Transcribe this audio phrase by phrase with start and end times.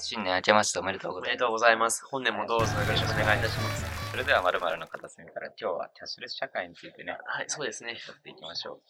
[0.00, 1.28] 新年明けましておめでとうございます。
[1.28, 2.04] おめでとうございます。
[2.10, 4.10] 本年もどうぞよろしくお願いいたします。
[4.10, 7.92] それでは、まるの片隅から今日はキャッシュレス社会についてね、はい、そうですね。
[7.92, 8.80] やっていきましょう。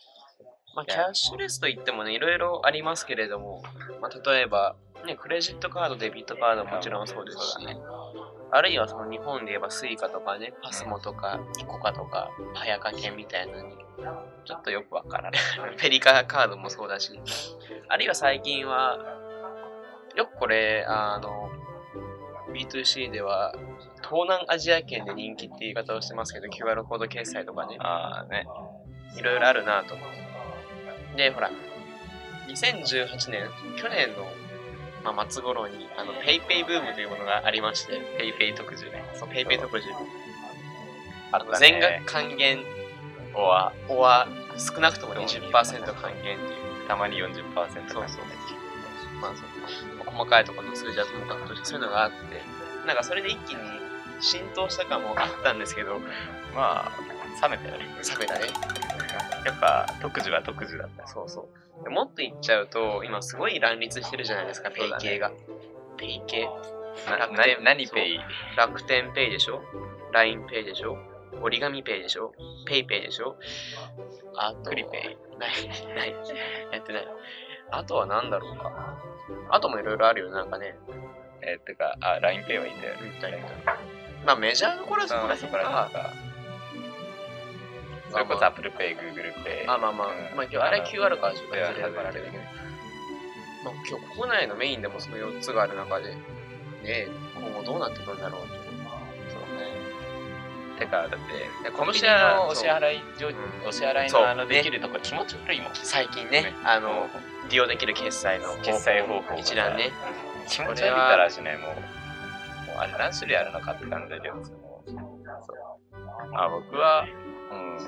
[0.75, 3.63] まあ、キャッシュレスといってもね、いろいろありますけれども、
[4.01, 7.81] まあ、例えば、ね、クレジットカード、デビットカードももちろんそうですし、そうだね
[8.53, 13.77] あるいはその日本で言えば Suica とかね、 PASMO とか、 ICOCA とか、はやかけんみたいなのに、
[14.45, 15.41] ちょっとよくわからない。
[15.77, 17.21] FeliCa カードもそうだし、
[17.89, 18.99] あるいは最近は、
[20.17, 21.51] よくこれ、あの、
[22.53, 23.55] B2C では、
[24.03, 28.47] 東南アジア圏で人気っていう言い方をしてますけど、QR コード決済とかね、ああね。
[29.17, 29.97] いろいろあるなと。
[31.17, 31.51] で、ほら、
[32.49, 34.09] 2018年、去年
[35.05, 39.05] の、まあ、末頃に、あの、 PayPay ブームというものがありまして、 PayPay 特需ね。
[39.15, 39.83] そう、 PayPay 特需。
[41.33, 42.59] あったね全額還元
[43.35, 44.27] おは、は
[44.59, 46.71] 少なくとも20%還元っていう。
[46.89, 47.55] たまに40%
[47.89, 48.60] そうそう。
[49.21, 49.47] まあ、そう
[50.11, 52.17] 細かいところの数字はともかくとして、そういうのがあって、
[52.87, 53.61] なんかそれで一気に
[54.21, 55.99] 浸透した感もあったんですけど、
[56.55, 56.93] まあ、
[57.43, 57.85] 冷めたよね。
[58.03, 58.47] 冷めたね。
[59.47, 61.07] やっぱ、特需は特需だった。
[61.07, 61.49] そうそ
[61.81, 61.85] う。
[61.85, 65.33] でもっと言っちゃうと、今すごい乱立してるじゃないですか、ペイ系が。
[65.97, 66.49] ペイ系
[67.07, 68.21] な楽天な何ペイ？
[68.57, 69.63] 楽天ペイでしょ
[70.13, 70.99] ?LINE ペイでしょ？
[71.41, 72.35] 折り紙ペイでしょ？
[72.67, 73.37] PayPay でしょ？
[74.37, 75.51] あと、クリペイない、
[75.95, 76.11] ない。
[76.73, 77.09] やってない。
[77.73, 78.99] あとは何だろうか。
[79.51, 80.77] あともいろいろあるよ、なんかね。
[81.43, 82.97] えー、てか、あ、LINEPay はいいんだよ。
[84.25, 86.13] まあメジャーどころはそこら辺か。
[88.11, 89.71] それこそ Apple Pay、Google Pay。
[89.71, 92.45] あ、まあまあ、うんまあ今日あれ QR からちょっといや外れるからあれだけど。
[93.65, 96.19] まあ今日国内のメインでもその4つがある中で、ね
[96.85, 98.49] え、今後どうなってくるんだろうと。
[98.49, 99.71] そうね。
[100.79, 101.17] てか、だって、
[101.65, 103.03] でコンビニこのお支払い
[103.67, 105.73] お支払いそうのあのねできるとこ気持ち悪いもん。
[105.75, 107.09] 最近ね、あの、
[107.51, 109.91] 利用できる決済の方法決済方法が一覧ね。
[110.49, 111.71] 気持ち悪いったらしね、もう。
[112.71, 114.35] もうあれ何種類あるのかって感じだけど、
[116.35, 117.07] あ僕は、
[117.51, 117.79] うん、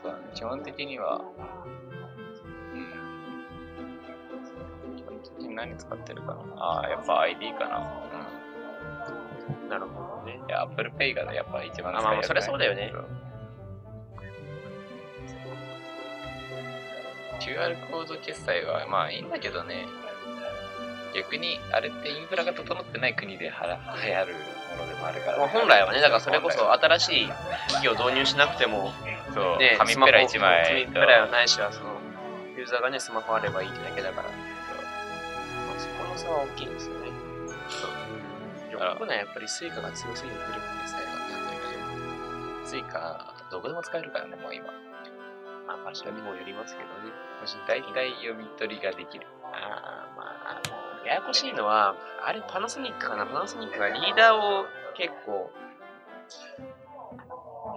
[0.00, 1.20] そうだね、基本的には、
[2.74, 2.92] うん、
[4.96, 6.40] 基本的に何使ってるかな。
[6.56, 7.80] ああ、やっぱ ID かな。
[9.68, 10.48] なるほどねうん。。
[10.48, 12.92] いや、Apple Pay がやっぱ一番あまあまあそりゃそうだよね。
[17.40, 19.86] QR コード決済はまあいいんだけどね、
[21.14, 24.34] 逆にあれってインフラが整ってない国で流行る
[24.76, 27.32] ものでもあるから、まあ本来はね、だからそれこそ新しい
[27.68, 28.92] 機器を導入しなくても、
[29.34, 31.98] そう、ね、紙ペラ1枚紙ペラないしは、その、
[32.56, 34.28] ユーザーがね、スマホあればいいってだけだから。
[34.28, 34.34] ま
[35.76, 37.10] あ、そこの差は大きいですよね。
[38.72, 41.56] だから国内やっぱり Suica が強すぎるフィリピン決済がなんだけ
[42.62, 44.66] ど、 Suica、どこでも使えるからね、もう今。
[45.70, 47.14] まあ場所にもよりますけどね。
[47.66, 49.26] 大体読み取りができる。
[49.44, 51.94] あーまあ、あの、ややこしいのは、
[52.24, 53.24] あれパナソニックかな？
[53.26, 54.66] パナソニックがリーダーを
[54.96, 55.50] 結構、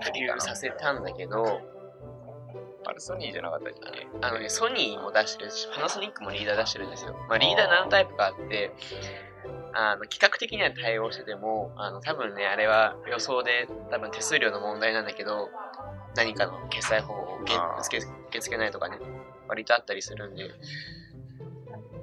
[0.02, 1.62] 普及させたんだけど、
[2.86, 4.08] あれソニーじゃなかったっけ？
[4.22, 7.16] あのね、ソニーも出してるし、パナソニックもリーダー出してるんですよ。
[7.30, 8.72] まあ、リーダー何タイプかあって、
[9.74, 15.50] あの、企画的には対応してても、あの、多分ね、あれは予想で、多分手数料の問題なんだけど、
[16.16, 18.98] 何かの決済方法を受け受け付けないとかね、
[19.48, 20.50] 割とあったりするんで、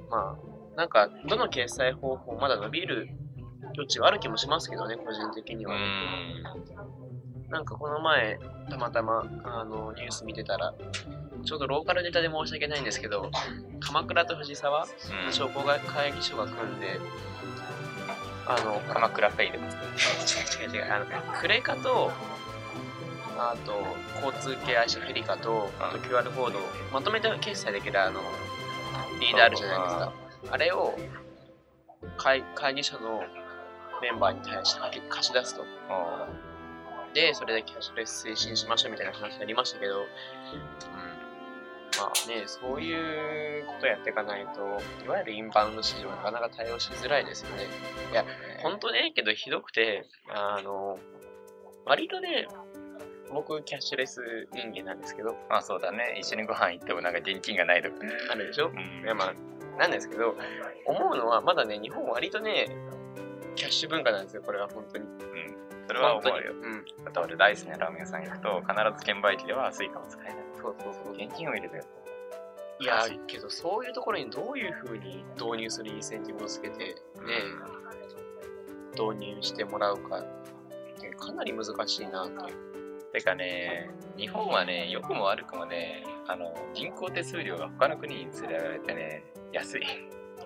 [0.09, 3.09] まあ、なんか、どの決済方法まだ伸びる
[3.75, 5.75] 余地はある気もしますけどね、個人的にうは。
[5.75, 5.81] ん。
[7.49, 10.73] なんかこの前、たまたまあのニュース見てたら、
[11.43, 13.29] ちょうどローカルネタで申し訳ないんですけど、
[13.81, 16.99] 鎌倉と藤沢、うん商工会会議所が組んで、
[18.47, 19.65] あの、鎌倉ペイでも
[20.63, 21.05] 違う違う違う、あの、
[21.39, 22.11] クレカと、
[23.37, 23.73] あと、
[24.25, 26.61] 交通系 IC フェリカと、あと QR コードを
[26.91, 28.21] まとめて決済できるあの、
[29.19, 30.13] リーダーあるじゃないですか。
[30.51, 30.97] あれを
[32.17, 33.23] 会会議所の
[34.01, 35.63] メンバーに対して貸し出すと。
[37.13, 40.05] で、それでキャッシュレス推進しましょうみたいな話になりましたけど、
[41.99, 47.67] まあね、そういうことやっていかないと、いわゆるインバウンド市場なかなか対応しづらいですよね。
[48.11, 48.25] いや、
[48.63, 50.97] 本当ね、けどひどくて、あの、
[51.85, 52.47] 割とね、
[53.33, 56.17] 僕、キャッシュレス人間なんですけど、まあそうだね。
[56.19, 57.95] 一緒にご飯行ってもなんか現金がないとか。
[58.31, 58.67] あるでしょ？
[58.67, 60.35] うんいや、まあ、なんですけど、
[60.85, 62.67] 思うのは、まだね、日本割とね、
[63.55, 65.05] キャッシュ文化なんですよ、これは本当に。
[65.87, 66.53] それは思うよ。
[66.53, 66.85] うん。
[67.03, 70.35] だって俺大好きなラーメン屋さん行くと必ず券売機では Suica を使えない。
[70.61, 71.13] そうそうそう。
[71.13, 71.83] 現金を入れてよ。
[72.79, 76.95] いや、けどそういうところにどういうふうに導入するインセンティブをつけて、ね、
[78.93, 80.25] 導入してもらうかっ
[80.99, 82.71] てかなり難しいなっていう。
[83.13, 89.83] てかね、日本はね、良くも悪くもね、あの、銀行手数料が他の国に連れられてね、安い。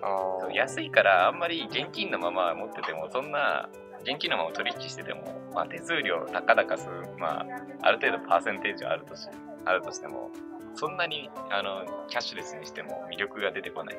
[0.02, 3.68] あそう安いからあんまり現金のまま持っててもそんな
[4.02, 5.22] 現金のまま取引してても、
[5.54, 7.46] まあ、手数料たかだかする、まあ、
[7.82, 9.28] ある程度パーセンテージはあるとし
[9.64, 10.30] あるとしても
[10.74, 13.96] そんなにあのキャッシュレスにしても魅力が出てこない。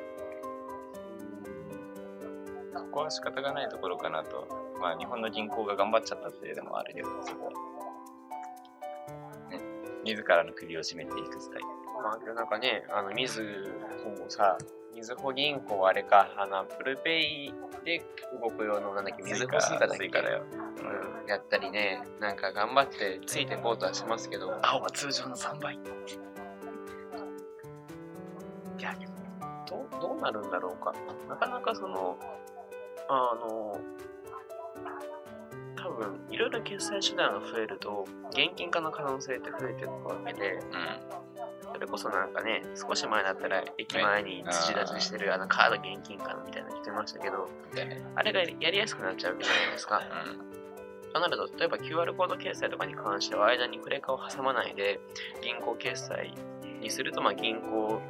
[2.74, 4.48] ここは仕方がないところかなと。
[4.80, 7.50] まあ日本の銀行が頑張っちゃったっていうのもあるけどそこは。
[7.50, 7.56] ね
[10.08, 11.66] 自らの首を絞めていくスタイル。
[12.02, 13.70] まあ、なんかね、あの、みず
[14.04, 14.56] ほもさ、
[14.94, 17.52] みずほ銀行あれか、あの、 Apple Pay
[17.84, 18.02] で
[18.40, 20.08] 動く用の、なんだっけ、みずほスイカだっけ？
[20.08, 20.44] だよ、
[21.22, 25.74] うん、やったりね、なんか頑張ってついていこうとはしますけど、青は通常の3倍。
[25.74, 25.78] い
[28.82, 28.94] や、
[29.68, 30.94] どう、どうなるんだろうか。
[31.28, 32.16] なかなかその、
[33.08, 33.78] あの、
[35.82, 40.62] 多分、いろいろ決済手段が増えると、現金化の可能性って増えていくわけで、うん。
[41.72, 47.48] それこそなんかね、少し前だったら駅前に土立ちしてるあのカード現金化のみたいなの来てましたけど、
[48.14, 50.02] あれがやりやすくなっちゃうじゃないですか。
[50.26, 51.12] うん。
[51.12, 55.00] となると、例えば QR コード決済とかに関しては間にクレカを挟まないで
[55.42, 56.34] 銀行決済
[56.80, 58.00] にすると、まあ、銀行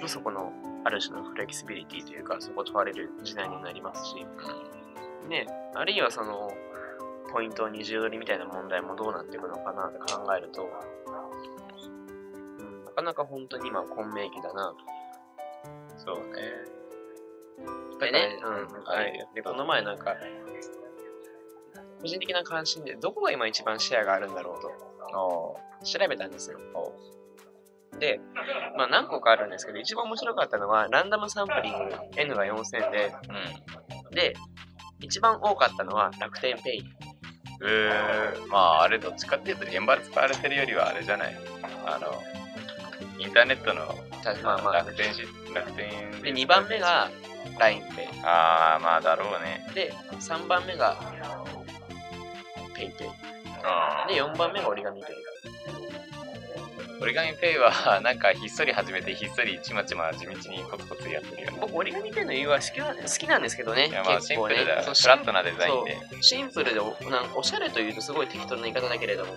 [0.00, 0.52] のそこの
[0.84, 4.26] ある種のフレキシビリティというか、そこを問われる時代になりますし、
[5.28, 6.52] ね、あるいはその、
[7.36, 10.66] ポイント二重取りみたいな問題もどうなっていくのかなって考えると、う
[12.64, 14.76] ん、なかなか本当に今、混迷期だなと。
[15.98, 16.22] そうね
[18.00, 18.48] でね、う
[18.80, 19.28] ん、はい。
[19.34, 20.16] で、この前なんか、
[22.00, 24.72] 個人的な関心で、どこが今一番シェアがあるんだろうと
[25.14, 26.58] お調べたんですよ。
[27.98, 28.18] で、
[28.78, 33.14] まあ何個かあるんですけど、一番面白かったのは、ランダムサンプリング N が4000で、
[34.08, 34.32] うんで、
[35.00, 37.05] 一番多かったのは楽天ペイ。
[37.62, 41.36] えー、まああれどっちかっていうと現場で使われてるよりはあれじゃない？
[41.86, 42.22] あの
[43.18, 43.82] インターネットの
[44.42, 45.22] まあまあ、楽天し
[45.54, 45.88] 楽天
[46.20, 47.08] で、2番目が
[47.58, 48.26] LINEPay。
[48.26, 50.96] ああまあだろうねで、3番目が
[52.74, 53.06] PayPay。
[53.06, 55.16] うんで、4番目が折り紙ペイ。
[57.00, 63.88] 折り紙ペイはなんかひっそり始めてひっそりちまちま地道にコツコツやってるよね僕、折り紙ペイの理由は好きな好きなんですけどね。
[63.88, 69.32] いやまあシンプルだよそうフラットなデザインでシンプルでおなんかおしゃれというとすごい適当な言い方だけれども。
[69.32, 69.36] う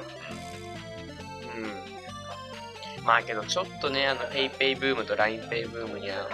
[3.01, 3.05] ん。
[3.05, 6.27] まあけどちょっとね、あの PayPay ブームと LINEPay ブームには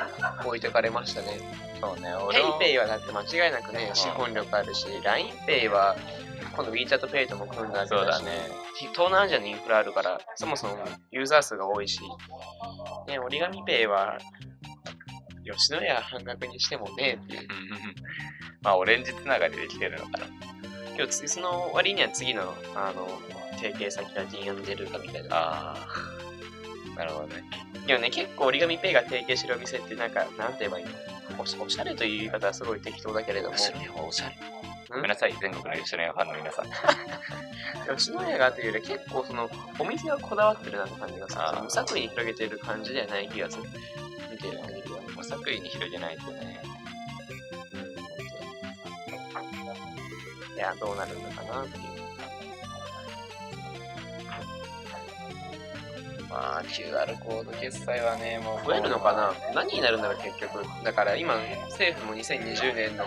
[0.46, 1.40] 置いてかれましたね。
[1.82, 5.96] そうね俺も PayPay はだって間違いなくね、資本力あるし、LINEPay は
[6.56, 8.32] 今度 WeChatPay とも組んだそうだね。
[8.94, 10.78] 東南アジアにインフラあるから、そもそも
[11.12, 12.02] ユーザー数が多いし、
[13.08, 14.18] ね、折り紙ペイは、
[15.44, 17.48] 吉野家半額にしてもね、っていう。
[18.62, 20.26] まあオレンジつながりできてるのかな。
[20.96, 23.08] 今日次その割には次の、あの、
[23.58, 25.28] 提携先が D&L かみたいな。
[25.36, 27.44] ああなるほどね。
[27.86, 30.92] でもね、結構折り紙ペイが提携してるお店ってなんか、なんて言えばいいの？
[31.64, 34.36] おしゃれという言い方はすごい適当だけれども、おしゃれ。
[34.70, 36.66] うんごめんなさい全国の吉野家ファンの皆さん
[37.96, 39.50] 吉野家がというより結構その、
[39.80, 41.60] お店がこだわってるなって感じがさ。
[41.64, 43.64] 無作為に広げてる感じではない気がする。
[44.32, 45.02] 見てる限りは。
[45.16, 46.62] 無作為に広げないとね
[50.56, 52.05] いや、どうなるのかなっていう。
[56.36, 59.32] まあ QR コード決済はねもう増えるのかな？
[59.54, 60.66] 何になるんだろう結局。
[60.84, 61.36] だから今、
[61.70, 63.06] 政府も2020年の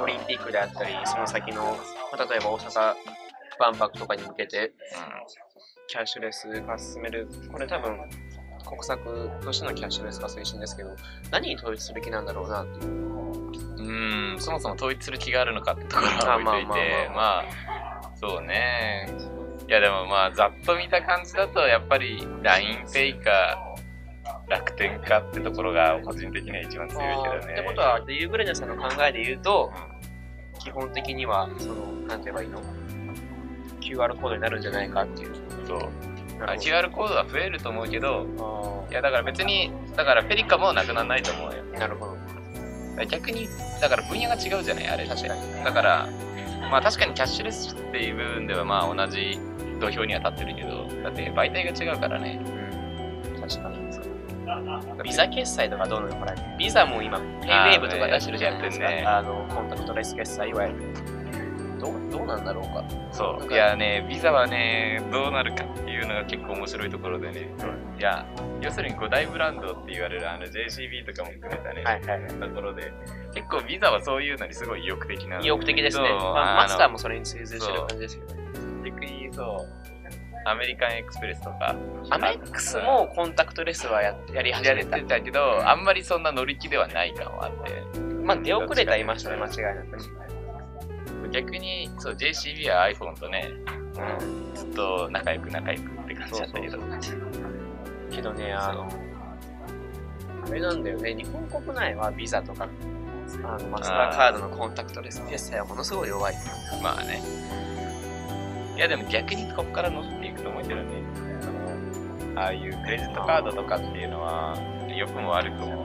[0.00, 1.76] オリンピックであったり、その先の、
[2.12, 2.94] まあ例えば大阪
[3.58, 4.72] 万博とかに向けて、
[5.88, 7.28] キャッシュレス化進める。
[7.50, 7.98] これ多分、
[8.64, 10.94] 国策としてのキャッシュレス化推進ですけど、
[11.32, 13.08] 何に統一する気なんだろうなっていう。
[13.78, 13.82] う
[14.34, 19.08] んそもそも統一する気があるのかってところは置いといてまあまあまあまあそうね
[19.68, 23.68] いやでもまあざっと見た感じだとやっぱり LINEPay か
[24.48, 27.52] 楽天かってところが個人的には一番強いけどね。
[27.52, 29.70] ってことは、でユーグレナさんの考えで言うと、
[30.58, 31.74] 基本的には、その、
[32.06, 32.62] なんて言えばいいの
[33.80, 35.34] ?QR コードになるんじゃないかっていう。
[35.66, 35.80] そう。
[36.38, 41.64] QR コードは増えると思うけどどいやだから別にだからフェリカもなくならないと思うよ。
[41.76, 42.16] なるほど。
[43.06, 43.48] 逆に
[43.80, 45.14] だから分野が違うじゃないあれって。
[45.14, 46.08] 確かにだから
[46.70, 49.38] まあ確かにキャッシュレスっていう部分ではまあ同じ
[49.80, 52.40] 土俵には立ってるけどだって媒体が違うからね
[53.40, 53.78] 確かに。
[55.04, 56.16] ビザ決済とかどうなの？
[56.16, 58.84] ほら、ビザも今、ペイウェーブとか出してるじゃないですか。
[58.84, 60.78] やってんねあの、コンタクトレス決済、いわゆる。
[61.78, 62.82] どう、どうなんだろうか。
[63.12, 67.50] そういやねビザはねどうなるかっていうのが結構面白いところでね、
[67.98, 68.26] いや
[68.60, 72.32] 要するに5大ブランドって言われるあの JCB とかも含めたね、はいはいはい。
[72.32, 72.92] ところで
[73.34, 76.08] 結構ビザはそういうのにすごい意欲的なの意欲的ですね。
[76.10, 78.34] まあ、マスターもそれに追随してる感じですよね。
[79.08, 79.78] 逆にそう
[80.44, 81.76] アメリカンエクスプレスとか
[82.10, 90.28] アメックスもコンタクトレスはややり始やめてたけど、あんまりそんな乗り気ではない感はあってまあ出遅れてはいましたね、間違いなく。
[91.30, 93.50] 逆に、そう、JCB は iPhone とね、
[94.20, 94.54] うん。
[94.54, 96.78] ずっと仲良く仲良くって感じだったけど。
[98.10, 98.88] けどね、あの、
[100.46, 102.68] あれなんだよね、日本国内はビザとか、
[103.44, 106.34] あのマスターカードのコンタクトレス決済はものすごい弱い。
[106.82, 107.22] まあね。
[108.78, 111.02] いやでも逆にここから乗っていくと思うけどね。
[112.36, 114.56] ああいうクレジットカードとかっていうのは、
[114.96, 115.84] 良くも悪くも、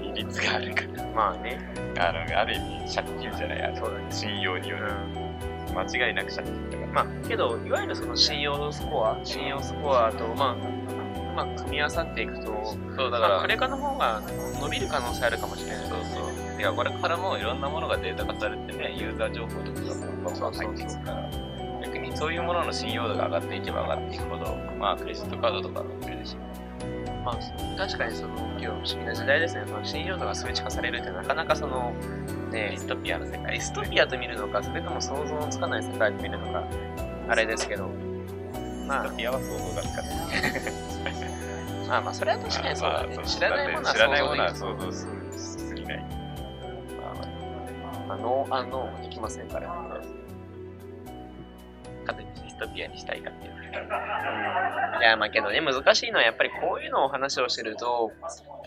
[0.00, 1.04] 利率があるから。
[1.14, 1.58] まあね。
[1.98, 4.86] あの、ある意味、借金じゃない、あの信用による。
[5.68, 5.76] うん。
[5.76, 6.86] 間違いなく借金とか。
[6.94, 10.56] まあ、けど、いわゆるその信用スコア、信用スコアと、ま
[11.36, 12.46] あ、まあ、組み合わさっていくと、
[12.96, 14.22] そう、だまあ、から、クレカの方が
[14.62, 15.86] 伸びる可能性あるかもしれない。
[15.86, 16.58] そうそう。
[16.58, 21.37] いや、これからもいろんなものがデータ化されてね、ユーザー情報とかがバンバン入っていくから、逆にそう
[22.32, 26.38] いうものの信用度が上がっていけば上がっていくほど、まあ、クレジットカードとか伸びるでしょ。
[27.24, 27.36] まあ、
[27.76, 29.64] 確かにその、今日不思議な時代ですね。
[29.66, 31.92] その信用度が数値化されるってなかなかその、
[32.50, 36.64] ねディストピアの世界ディストピアと見るのか、それとも想像のつかない世界と見るのか、
[37.28, 37.88] あれですけど、
[38.86, 40.14] まディストピアは想像がつかない。
[41.88, 43.26] あ、まあまあ、それは確かにそうだねまあ。
[43.26, 46.04] 知らないものは知らないものは想像すすぎない。
[48.06, 49.68] まあ、ノーアンノーもできませんから。
[49.68, 50.00] か
[52.14, 53.54] といってディストピアにしたいかっていう。
[53.58, 58.10] いや、まあけどね、難しいのはやっぱりこういうのを話をしてると、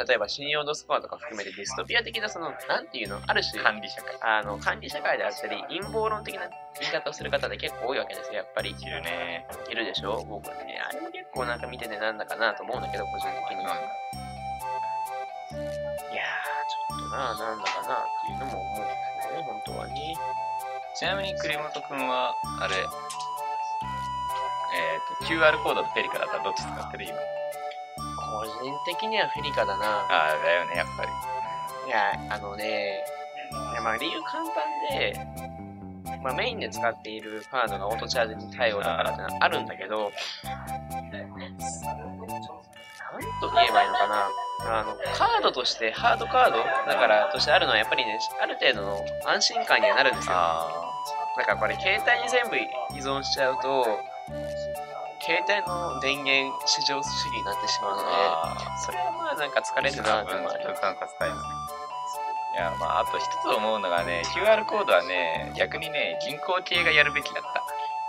[0.08, 4.16] 例えば信用度スコアとか含めてディストピア的なその、なんていうの、ある種、管理社会。
[4.22, 6.42] あの管理社会であったり、陰謀論的な
[6.80, 8.70] 言い方をする方で結構多いわけですよ、やっぱり。
[8.72, 9.46] いるね。
[9.70, 10.24] いるでしょ？
[10.24, 13.74] 僕ね、あれも結構なんか見ててなんだかなと思うんだけど、個人的には。
[13.74, 13.76] い
[15.56, 18.94] やー、ちょっとな、なんだかなっていうのも思うんで
[19.24, 20.16] すよね、本当はね。
[20.96, 22.76] ちなみに栗本くんは、あれ、
[24.82, 27.18] えっ、と、QR コードとフェリカだったらどっち使ってる今？
[28.32, 29.86] 個人的にはフェリカだな。
[29.86, 31.10] ああ、だよね、やっぱり。
[31.88, 33.04] いや、あのね、
[33.84, 34.54] まあ理由簡単
[34.90, 35.28] で、
[36.24, 40.12] まあメインで使っているカードがオートチャージに対応だからってのはあるんだけど、
[43.12, 44.30] なんと言えばいいのかな。
[44.64, 50.34] あの、カードとして、ハードカードだからとしてあるのはやっぱりね、ある程度の安心感にはなるんですよ。
[50.36, 50.88] あ
[51.38, 54.00] だからこれ携帯に全部依存しちゃうと、
[55.22, 60.50] 携帯の電源至上主義になってしまうので、あそれはまあなんか疲れるなって思う。
[60.50, 61.42] 空間活タイムね。
[62.54, 67.44] いや、まあ、あと一つ思うのがね、QR コードはね、逆にね、銀行系がやるべきだっ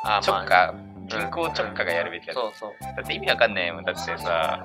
[0.03, 0.17] た。
[0.17, 0.75] あ直下、
[1.07, 2.41] 銀行直下がやるべきだった。
[2.41, 2.97] そうそう。
[2.97, 3.85] だって意味わかんないもん。
[3.85, 4.65] だってさ、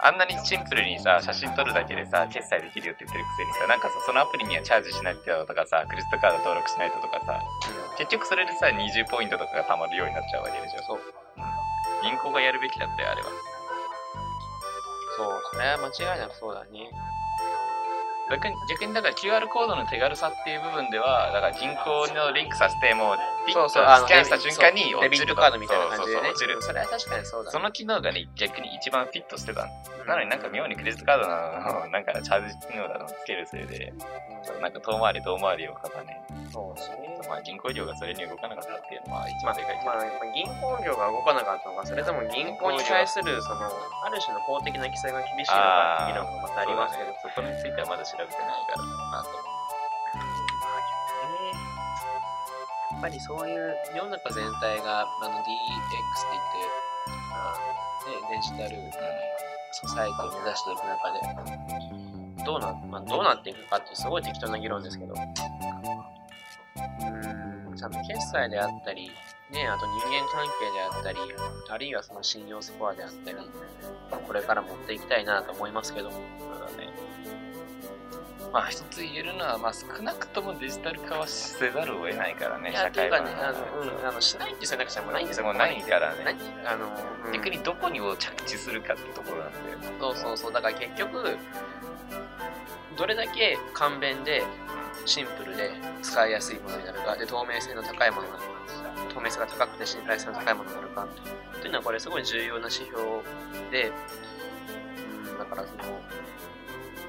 [0.00, 7.40] あんなにシンプルにさ、写真撮るだけでさ、決済できるよって言ってるくせにさ、なんかさ、そのアプリにはチャージしないととかさ、クレジットカード登録しないととかさ、
[7.96, 10.82] 結局それでさ、20ポイントとかが貯まるようになっちゃうわけでしょ。
[10.82, 11.00] そう。
[12.02, 13.28] 銀行がやるべきだったよ、あれは。
[15.16, 16.90] そう、それは間違いなくそうだね。
[18.30, 26.32] 逆に、逆にだから QR コードの手軽さっていう部分では、だから銀行のリンクさせて、もう、ピッとスキャンした瞬間にデビットカードみたいな感じでね。
[26.34, 30.04] そうそうそれは確かにそうだ、その機能がね、逆に一番フィットしてたの。
[30.06, 33.92] なのになんか妙にクレジットカードの、なんかチャージ機能だのつけるせいで、
[34.60, 36.22] なんか遠回り遠回りをかかね。
[36.50, 37.03] そうですね。
[37.28, 40.04] まあ銀行業がそれに動かなかったっていうのは一番でかいまあ、
[40.34, 43.66] 銀行業が動かなかったのか、それとも銀行に対する、その、
[44.04, 48.84] ある種の法的な規制が厳しいのかっていう議論がまたありますけど、そこについてはまだ調べてないから
[49.18, 49.54] なと思う。
[52.94, 55.52] やっぱりそういう世の中全体があの DX って
[56.24, 56.70] 言って、
[57.30, 57.58] まあ
[58.08, 58.76] ね、デジタル
[59.72, 65.14] ソサイティを目指していく中で、どうな,、まあ、どうなっていくかってすごい適当な議論ですけど、
[67.86, 69.10] うーん、ちゃんと決済であったり、
[69.50, 71.18] ね、あと人間関係であったり、
[71.68, 73.36] あるいはその信用スコアであったり、
[74.26, 76.20] これから持っていきたいなと思いますけど、そう
[76.60, 76.92] だね。
[78.52, 83.30] まあ一つ言えるのは、まあ少なくともデジタル化はせざるを得ないからね、社会はね。
[83.32, 83.58] あの、
[83.98, 85.46] うん、あの、しないって選択肢はもうないんですよ。
[85.46, 86.86] もうないからね何あの、
[87.26, 89.78] うん逆にどこにを着地するかってところなんだよ。
[89.98, 90.52] そうそうそう。
[90.52, 91.36] だから結局、
[92.96, 94.42] どれだけ簡便で、
[95.06, 95.70] シンプルで
[96.02, 101.08] 使いやすいものになるか、で、透明性の高いものになるか、透明性が高くて信頼性の高いものになるか、
[101.60, 103.02] というのはこれすごい重要な指標
[103.70, 103.92] で、
[105.28, 106.00] うん、だからその、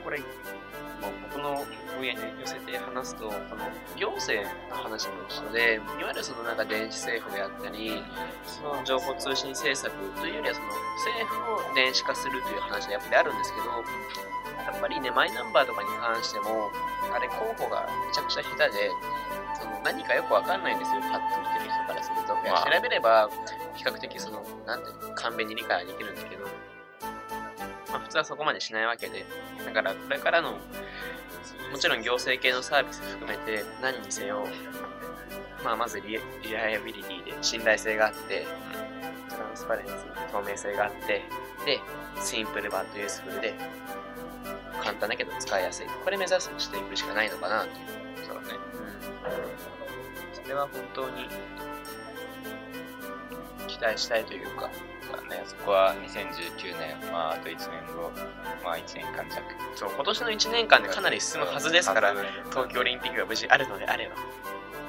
[0.03, 0.21] これ、
[1.31, 1.65] 僕の
[1.97, 8.03] 分野に寄せて話すと、この行政の話も一緒で、いわゆるそのなんか電子政府であったり、
[8.45, 10.67] その情報通信政策というよりはその
[11.05, 13.65] 政府を電子化するという話がやっぱりあるんですけど、
[14.65, 16.71] やっぱりね、マイナンバーとかに関しても、
[17.13, 18.91] あれ候補がめちゃくちゃ下手で、
[19.59, 22.35] その何かよくわかんないんですよ、パッと見てる人からすると。
[22.35, 23.29] 調べれば、
[23.75, 26.44] 比較的その、なんていうの、簡便に理解できるんだけど、
[27.95, 29.25] まあ、普通はそこまでしないわけで、
[29.65, 30.57] だからこれからの、も
[31.79, 34.45] ちろん行政系のサービス含めて何にせよ、
[35.63, 38.45] まあ、まずリリライアビリティで信頼性があって、
[39.29, 39.91] トランスパレンス、
[40.29, 41.23] 透明性があって、
[41.65, 41.79] で、
[42.21, 43.53] シンプルバッドユースフルで、
[44.83, 45.87] 簡単だけど使いやすい。
[46.03, 47.73] これ目指していくしかないのかなという。
[48.27, 48.41] そうね。
[49.23, 50.43] うん。
[50.43, 51.29] それは本当に
[53.75, 54.71] 期待したいというか、
[55.11, 57.59] まあね、そこは2019年、まあ、あと1年
[57.91, 58.09] 後、
[58.63, 59.43] まあ、1年間弱。
[59.75, 64.15] そう、今年の1年間でかなり進むはずですから、はず東京オリンピックが無事あるのであれば。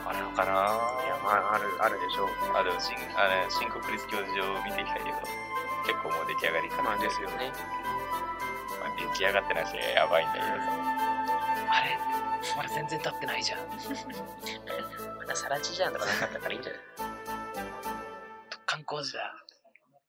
[0.06, 0.54] あるのかな？
[1.02, 2.28] いや、まあ、ある、あるでしょう。
[2.54, 5.18] あ、でも新、あれ、新国立競技場を見てきたけど、
[5.82, 7.50] 結構もう出来上がりかまあなですよね。
[8.78, 10.54] まあ、出来上がってないし、やばいんだけどさ。
[11.74, 11.98] あれ？
[12.56, 13.58] まだ全然経ってないじゃん。
[15.18, 16.80] まださらちじゃんとかなかったからいいんじゃない？
[18.86, 19.34] 観光地だ。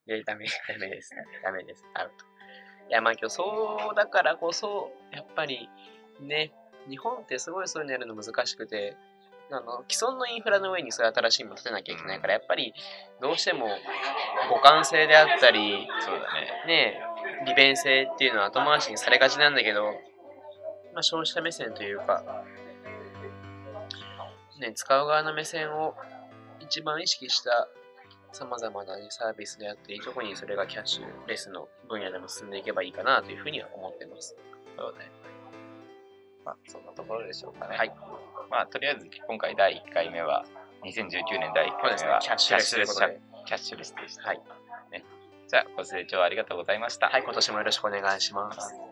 [0.08, 1.12] いや、ダメ、ダメです。
[1.44, 1.84] ダメです。
[1.96, 2.26] アウト。
[2.90, 5.68] いや、まあ今日そうだからこそ、やっぱり
[6.22, 6.52] ね、
[6.90, 8.96] 日本ってすごいそういうのやるの難しくて、
[9.50, 12.74] あの既存のインフラの上にそういう新しいもの立てなきゃいけないから、やっぱり
[13.22, 13.68] どうしても
[14.50, 16.64] 互換性であったり、そうだね。
[16.68, 17.02] ね
[17.46, 19.86] 利便性っていうのは後回しにされがちなんだけど、
[20.94, 22.44] まあ、消費者目線というか、
[24.60, 25.96] ね、使う側の目線を
[26.60, 27.68] 一番意識した
[28.32, 34.36] さまざまな、ね、サービスであって、特にそれがキャッシュレスの分野でも進んでいけばいいかなというふうには思ってます。
[34.78, 35.12] そうね。
[36.46, 37.78] まあ、そんなところでしょうかね。
[37.78, 37.94] はい。
[38.50, 40.46] まあ、とりあえず、今回第1回目は、
[40.84, 43.22] 2019年第1そうです回目は、、ねキャッシュレスということで。
[43.46, 44.24] キャッシュレスでした。
[44.24, 44.42] はい。
[44.92, 45.06] ね。
[45.48, 47.08] じゃあ、ご清聴ありがとうございました。
[47.10, 48.87] はい、今年もよろしくお願いします。